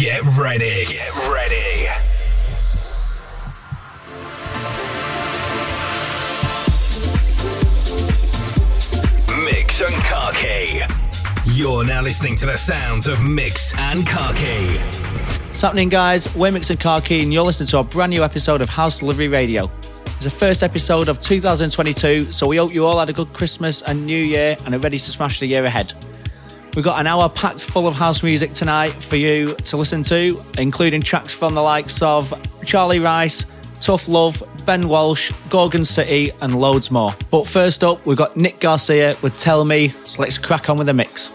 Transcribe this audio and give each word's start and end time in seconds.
Get 0.00 0.22
ready. 0.38 0.86
Get 0.86 1.14
ready. 1.28 1.90
Mix 9.44 9.82
and 9.82 9.92
Khaki. 10.04 10.80
You're 11.44 11.84
now 11.84 12.00
listening 12.00 12.34
to 12.36 12.46
the 12.46 12.56
sounds 12.56 13.06
of 13.06 13.22
Mix 13.22 13.76
and 13.76 14.06
Khaki. 14.06 14.78
What's 15.48 15.60
happening, 15.60 15.90
guys? 15.90 16.34
We're 16.34 16.50
Mix 16.50 16.70
and 16.70 16.80
Khaki, 16.80 17.22
and 17.22 17.30
you're 17.30 17.44
listening 17.44 17.66
to 17.66 17.80
a 17.80 17.84
brand 17.84 18.08
new 18.08 18.24
episode 18.24 18.62
of 18.62 18.70
House 18.70 19.00
Delivery 19.00 19.28
Radio. 19.28 19.70
It's 20.06 20.24
the 20.24 20.30
first 20.30 20.62
episode 20.62 21.10
of 21.10 21.20
2022, 21.20 22.22
so 22.22 22.48
we 22.48 22.56
hope 22.56 22.72
you 22.72 22.86
all 22.86 22.98
had 22.98 23.10
a 23.10 23.12
good 23.12 23.30
Christmas 23.34 23.82
and 23.82 24.06
New 24.06 24.24
Year 24.24 24.56
and 24.64 24.74
are 24.74 24.78
ready 24.78 24.98
to 24.98 25.10
smash 25.10 25.40
the 25.40 25.46
year 25.46 25.66
ahead. 25.66 25.92
We've 26.76 26.84
got 26.84 27.00
an 27.00 27.06
hour 27.06 27.28
packed 27.28 27.64
full 27.64 27.88
of 27.88 27.94
house 27.94 28.22
music 28.22 28.52
tonight 28.52 28.90
for 29.02 29.16
you 29.16 29.54
to 29.54 29.76
listen 29.76 30.02
to, 30.04 30.40
including 30.56 31.00
tracks 31.00 31.34
from 31.34 31.54
the 31.54 31.62
likes 31.62 32.00
of 32.00 32.32
Charlie 32.64 33.00
Rice, 33.00 33.44
Tough 33.80 34.06
Love, 34.08 34.42
Ben 34.66 34.88
Walsh, 34.88 35.32
Gorgon 35.48 35.84
City, 35.84 36.30
and 36.40 36.60
loads 36.60 36.90
more. 36.90 37.12
But 37.30 37.46
first 37.46 37.82
up, 37.82 38.06
we've 38.06 38.16
got 38.16 38.36
Nick 38.36 38.60
Garcia 38.60 39.16
with 39.20 39.36
Tell 39.36 39.64
Me, 39.64 39.92
so 40.04 40.22
let's 40.22 40.38
crack 40.38 40.70
on 40.70 40.76
with 40.76 40.86
the 40.86 40.94
mix. 40.94 41.30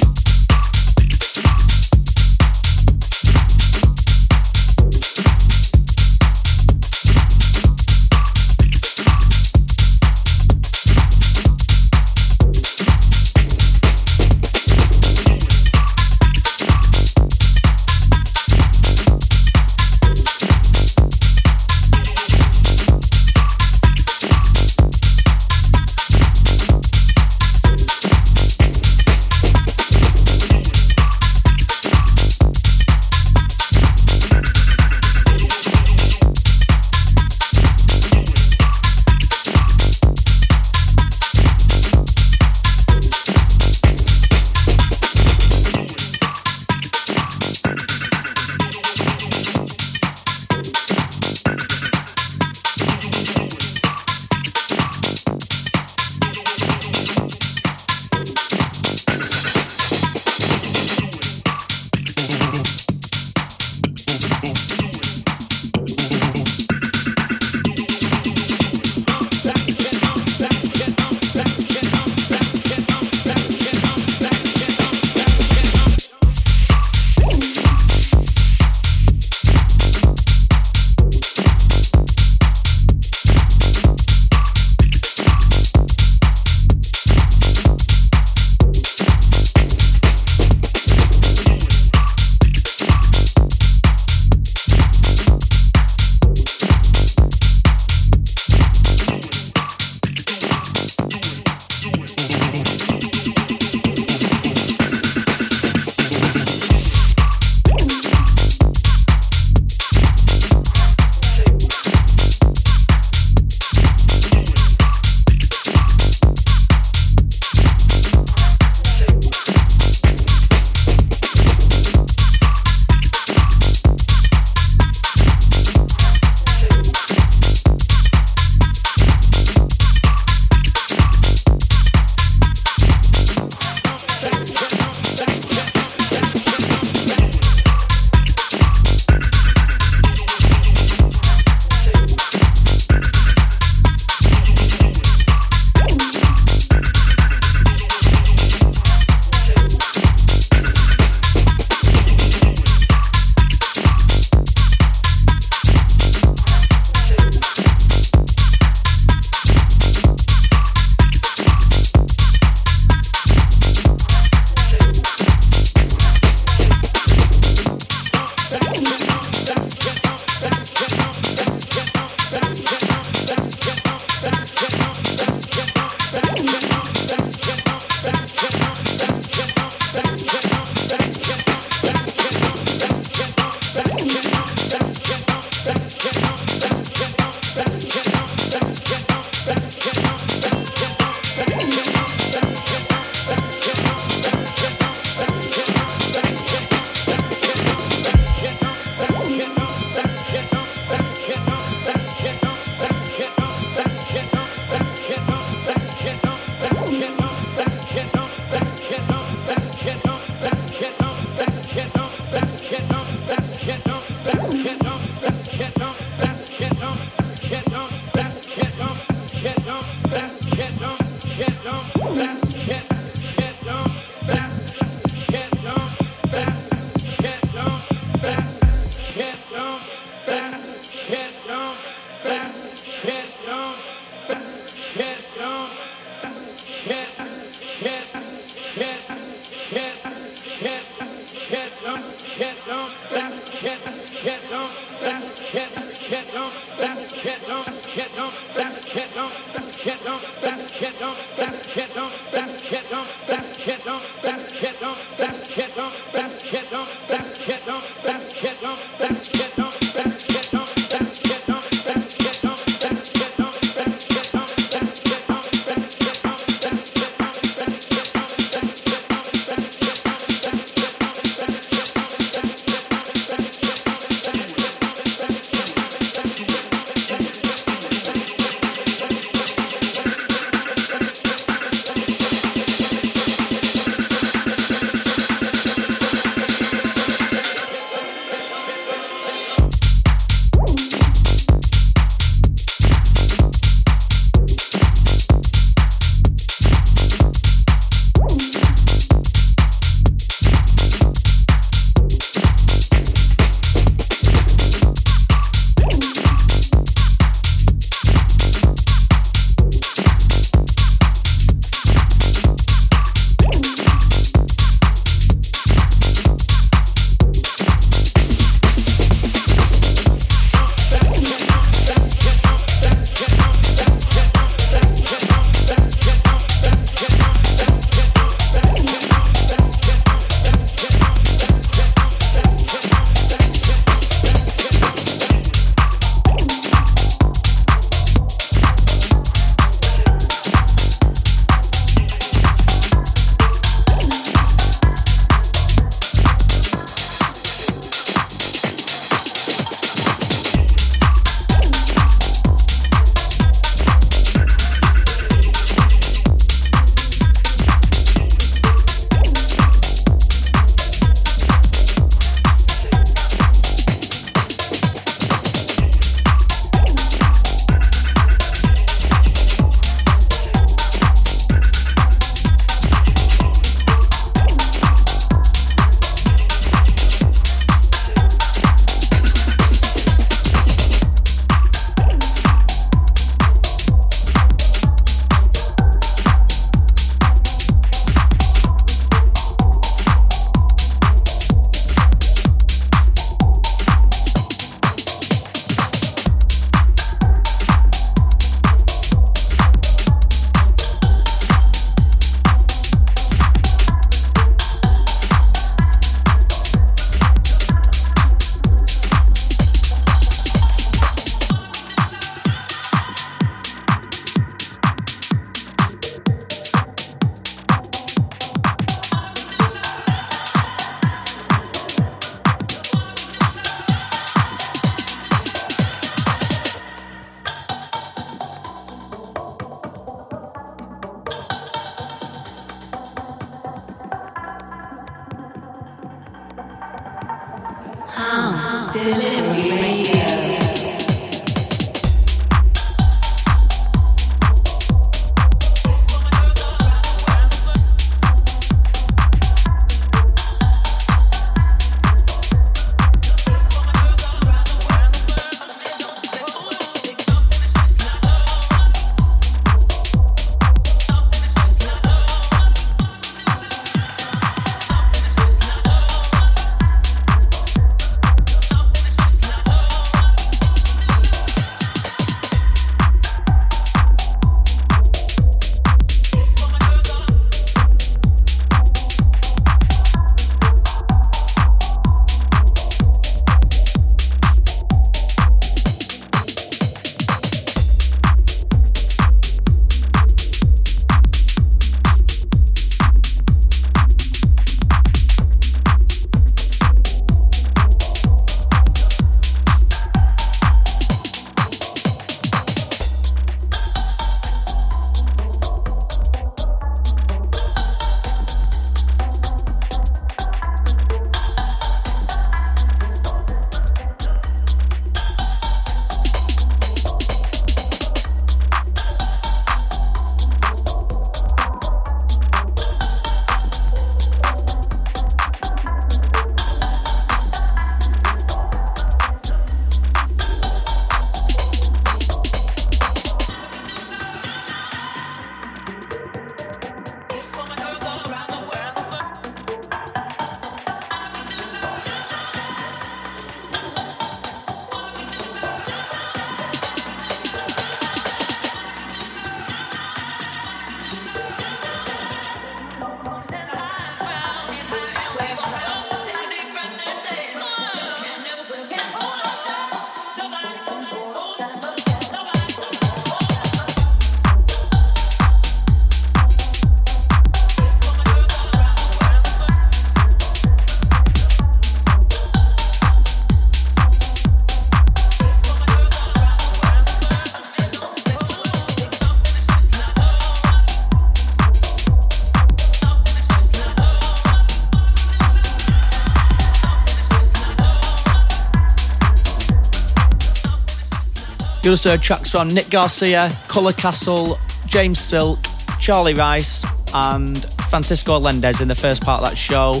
You 591.90 591.94
also 591.94 592.10
heard 592.10 592.22
tracks 592.22 592.50
from 592.50 592.68
Nick 592.68 592.88
Garcia, 592.88 593.50
Colour 593.66 593.92
Castle, 593.92 594.60
James 594.86 595.18
Silk, 595.18 595.58
Charlie 595.98 596.34
Rice, 596.34 596.86
and 597.12 597.64
Francisco 597.88 598.38
Allendes 598.38 598.80
in 598.80 598.86
the 598.86 598.94
first 598.94 599.24
part 599.24 599.42
of 599.42 599.48
that 599.48 599.56
show. 599.56 600.00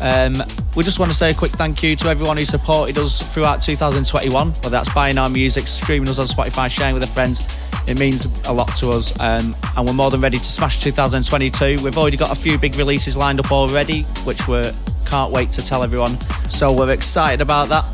Um, 0.00 0.32
we 0.74 0.82
just 0.82 0.98
want 0.98 1.10
to 1.10 1.14
say 1.14 1.28
a 1.28 1.34
quick 1.34 1.52
thank 1.52 1.82
you 1.82 1.94
to 1.96 2.08
everyone 2.08 2.38
who 2.38 2.46
supported 2.46 2.96
us 2.96 3.20
throughout 3.34 3.60
2021, 3.60 4.50
whether 4.50 4.70
that's 4.70 4.90
buying 4.94 5.18
our 5.18 5.28
music, 5.28 5.66
streaming 5.66 6.08
us 6.08 6.18
on 6.18 6.26
Spotify, 6.26 6.70
sharing 6.70 6.94
with 6.94 7.02
their 7.02 7.12
friends. 7.12 7.60
It 7.86 7.98
means 7.98 8.24
a 8.46 8.52
lot 8.54 8.74
to 8.78 8.88
us, 8.88 9.14
um, 9.20 9.54
and 9.76 9.86
we're 9.86 9.92
more 9.92 10.10
than 10.10 10.22
ready 10.22 10.38
to 10.38 10.44
smash 10.50 10.82
2022. 10.82 11.84
We've 11.84 11.98
already 11.98 12.16
got 12.16 12.30
a 12.30 12.34
few 12.34 12.56
big 12.56 12.76
releases 12.76 13.14
lined 13.14 13.40
up 13.40 13.52
already, 13.52 14.04
which 14.24 14.48
we 14.48 14.62
can't 15.04 15.32
wait 15.32 15.52
to 15.52 15.62
tell 15.62 15.82
everyone. 15.82 16.18
So 16.48 16.72
we're 16.72 16.92
excited 16.92 17.42
about 17.42 17.68
that. 17.68 17.84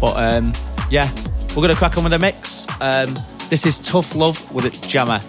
But 0.00 0.16
um, 0.16 0.52
yeah, 0.90 1.08
we're 1.50 1.62
going 1.62 1.68
to 1.68 1.76
crack 1.76 1.96
on 1.96 2.02
with 2.02 2.10
the 2.10 2.18
mix. 2.18 2.47
Um, 2.80 3.18
this 3.48 3.66
is 3.66 3.78
Tough 3.78 4.14
Love 4.14 4.52
with 4.52 4.64
it 4.64 4.80
Jammer. 4.88 5.20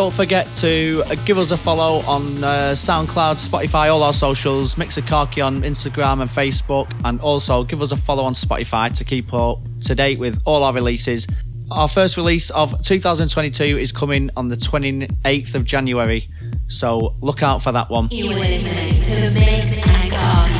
Don't 0.00 0.14
forget 0.14 0.46
to 0.54 1.04
give 1.26 1.36
us 1.36 1.50
a 1.50 1.58
follow 1.58 1.98
on 2.06 2.22
uh, 2.42 2.72
SoundCloud, 2.72 3.36
Spotify, 3.36 3.92
all 3.92 4.02
our 4.02 4.14
socials, 4.14 4.78
Mixer 4.78 5.02
Khaki 5.02 5.42
on 5.42 5.60
Instagram 5.60 6.22
and 6.22 6.30
Facebook, 6.30 6.90
and 7.04 7.20
also 7.20 7.64
give 7.64 7.82
us 7.82 7.92
a 7.92 7.98
follow 7.98 8.24
on 8.24 8.32
Spotify 8.32 8.90
to 8.96 9.04
keep 9.04 9.34
up 9.34 9.58
to 9.82 9.94
date 9.94 10.18
with 10.18 10.40
all 10.46 10.64
our 10.64 10.72
releases. 10.72 11.26
Our 11.70 11.86
first 11.86 12.16
release 12.16 12.48
of 12.48 12.80
2022 12.80 13.76
is 13.76 13.92
coming 13.92 14.30
on 14.38 14.48
the 14.48 14.56
28th 14.56 15.54
of 15.54 15.66
January, 15.66 16.30
so 16.66 17.14
look 17.20 17.42
out 17.42 17.62
for 17.62 17.70
that 17.70 17.90
one. 17.90 18.08
You 18.10 18.30
listening 18.30 19.02
to 19.04 19.38
Mix 19.38 19.86
and. 19.86 20.59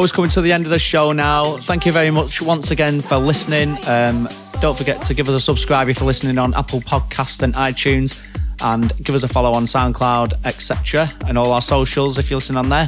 Always 0.00 0.12
coming 0.12 0.30
to 0.30 0.40
the 0.40 0.50
end 0.50 0.64
of 0.64 0.70
the 0.70 0.78
show 0.78 1.12
now. 1.12 1.58
Thank 1.58 1.84
you 1.84 1.92
very 1.92 2.10
much 2.10 2.40
once 2.40 2.70
again 2.70 3.02
for 3.02 3.18
listening. 3.18 3.76
Um, 3.86 4.26
don't 4.62 4.74
forget 4.74 5.02
to 5.02 5.12
give 5.12 5.28
us 5.28 5.34
a 5.34 5.40
subscribe 5.42 5.90
if 5.90 6.00
you're 6.00 6.06
listening 6.06 6.38
on 6.38 6.54
Apple 6.54 6.80
Podcast 6.80 7.42
and 7.42 7.52
iTunes, 7.52 8.26
and 8.62 8.94
give 9.04 9.14
us 9.14 9.24
a 9.24 9.28
follow 9.28 9.52
on 9.52 9.64
SoundCloud, 9.64 10.46
etc., 10.46 11.06
and 11.26 11.36
all 11.36 11.52
our 11.52 11.60
socials 11.60 12.18
if 12.18 12.30
you're 12.30 12.38
listening 12.38 12.56
on 12.56 12.70
there. 12.70 12.86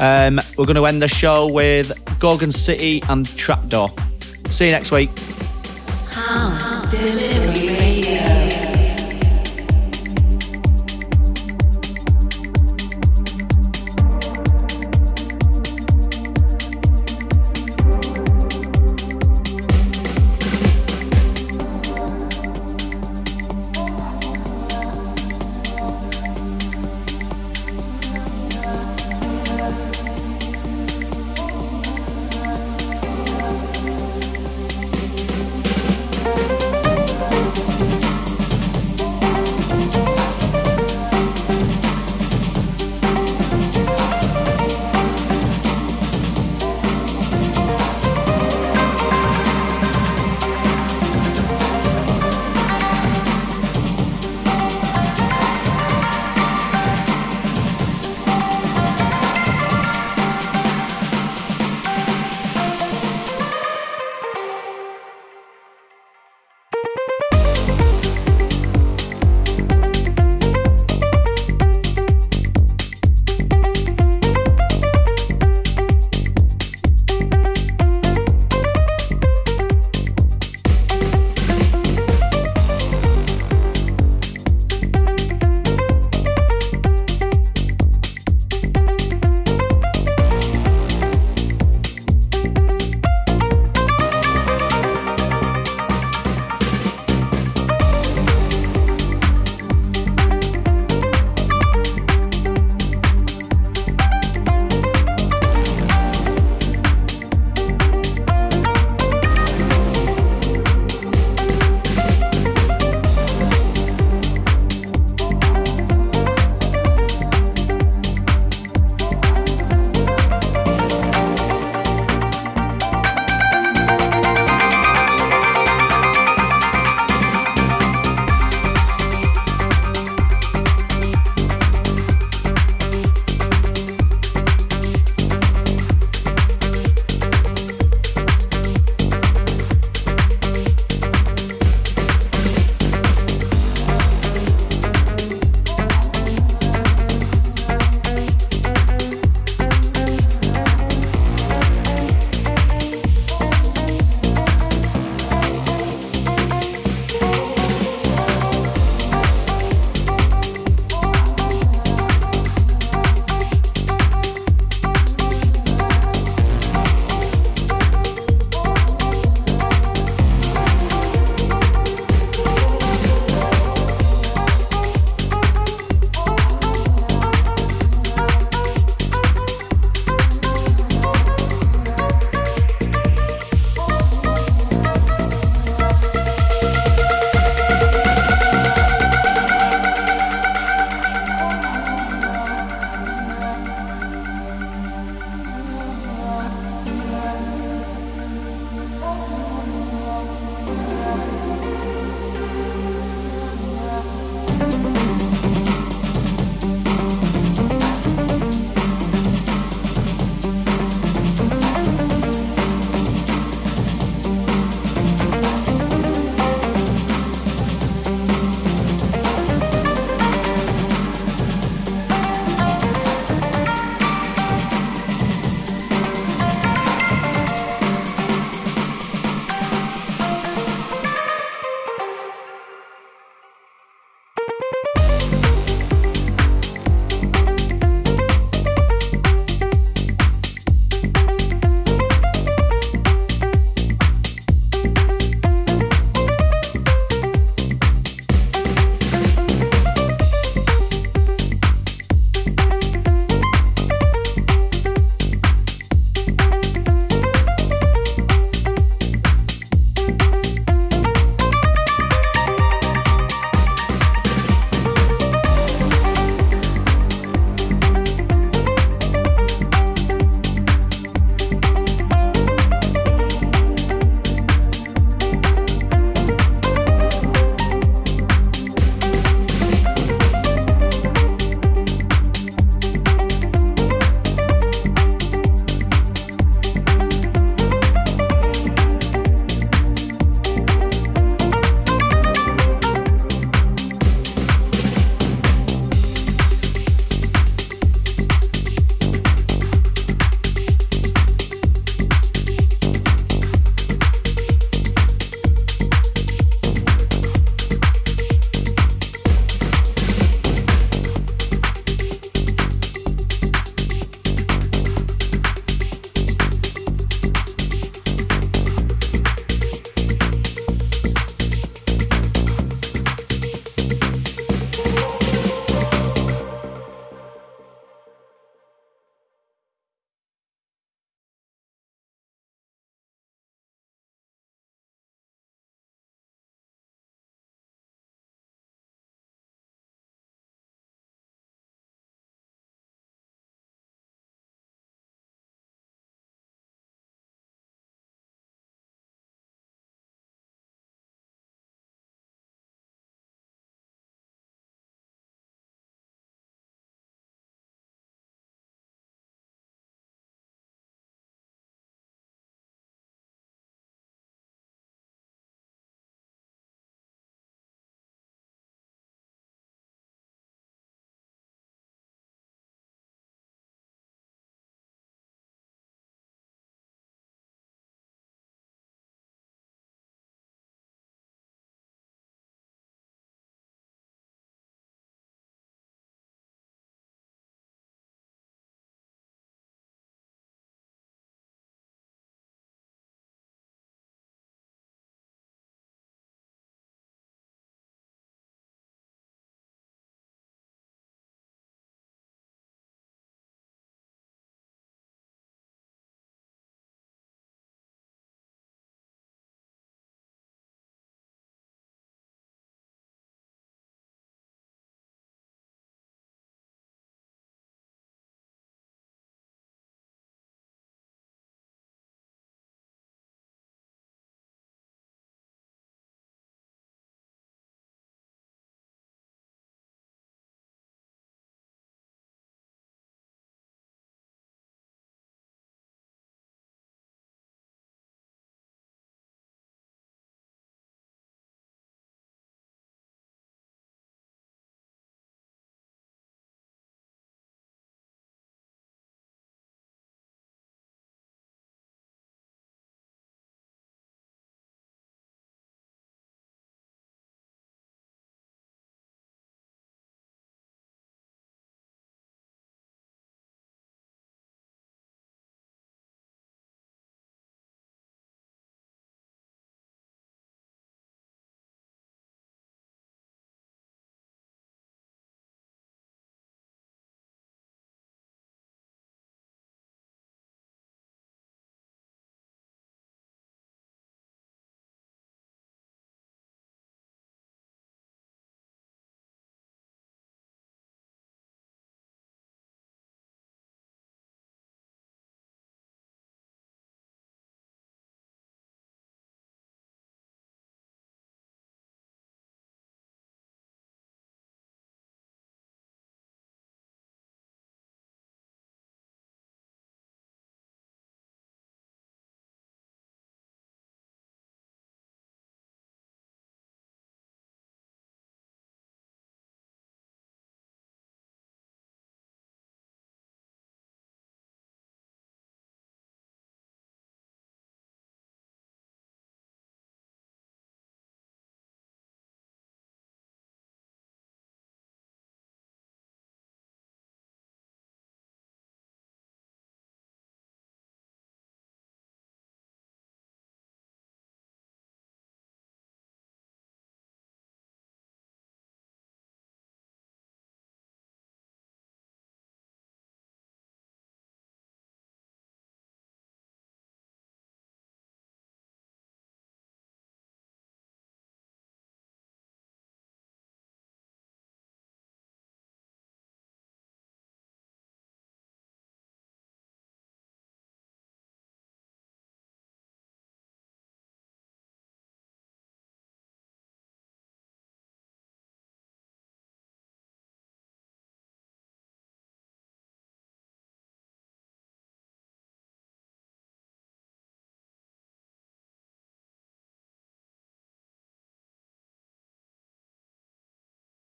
Um, 0.00 0.40
we're 0.56 0.64
going 0.64 0.74
to 0.74 0.86
end 0.86 1.00
the 1.00 1.06
show 1.06 1.46
with 1.46 1.92
Gorgon 2.18 2.50
City 2.50 3.04
and 3.08 3.24
Trapdoor. 3.36 3.90
See 4.50 4.64
you 4.64 4.72
next 4.72 4.90
week. 4.90 5.10
House 6.10 6.90
delivery. 6.90 7.67